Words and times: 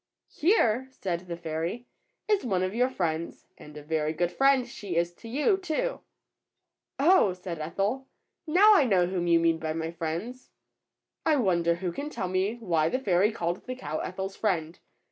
^^Here," 0.31 0.91
said 0.91 1.27
the 1.27 1.37
fairy, 1.37 1.85
^^is 2.27 2.43
one 2.43 2.63
of 2.63 2.73
your 2.73 2.87
ETHEL'S 2.87 2.97
FRIENDS. 2.97 3.45
123 3.57 3.57
friends, 3.57 3.59
and 3.59 3.77
a 3.77 3.87
very 3.87 4.13
good 4.13 4.31
friend 4.35 4.67
she 4.67 4.95
is 4.95 5.13
to 5.13 5.27
you, 5.29 5.57
too/^ 5.57 6.01
"Oh,'' 6.97 7.33
said 7.33 7.59
Ethel, 7.59 8.07
"now 8.47 8.73
I 8.73 8.83
know 8.83 9.05
whom 9.05 9.27
you 9.27 9.39
mean 9.39 9.59
by 9.59 9.73
my 9.73 9.91
friends!" 9.91 10.49
I 11.23 11.35
wonder 11.35 11.75
who 11.75 11.91
can 11.91 12.09
tell 12.09 12.29
me 12.29 12.55
why 12.55 12.89
the 12.89 12.97
fairy 12.97 13.31
called 13.31 13.63
the 13.67 13.75
cow 13.75 13.99
Ethel's 13.99 14.35
friend. 14.35 14.79